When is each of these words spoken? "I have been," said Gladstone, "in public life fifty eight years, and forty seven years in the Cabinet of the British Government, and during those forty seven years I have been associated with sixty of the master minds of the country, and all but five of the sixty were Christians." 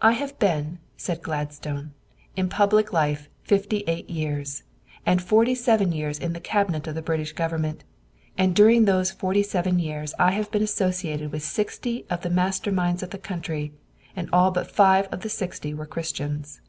"I 0.00 0.12
have 0.12 0.38
been," 0.38 0.78
said 0.96 1.20
Gladstone, 1.22 1.92
"in 2.34 2.48
public 2.48 2.94
life 2.94 3.28
fifty 3.42 3.84
eight 3.86 4.08
years, 4.08 4.62
and 5.04 5.20
forty 5.20 5.54
seven 5.54 5.92
years 5.92 6.18
in 6.18 6.32
the 6.32 6.40
Cabinet 6.40 6.86
of 6.86 6.94
the 6.94 7.02
British 7.02 7.34
Government, 7.34 7.84
and 8.38 8.56
during 8.56 8.86
those 8.86 9.10
forty 9.10 9.42
seven 9.42 9.78
years 9.78 10.14
I 10.18 10.30
have 10.30 10.50
been 10.50 10.62
associated 10.62 11.30
with 11.30 11.42
sixty 11.42 12.06
of 12.08 12.22
the 12.22 12.30
master 12.30 12.72
minds 12.72 13.02
of 13.02 13.10
the 13.10 13.18
country, 13.18 13.74
and 14.16 14.30
all 14.32 14.50
but 14.50 14.70
five 14.70 15.08
of 15.12 15.20
the 15.20 15.28
sixty 15.28 15.74
were 15.74 15.84
Christians." 15.84 16.62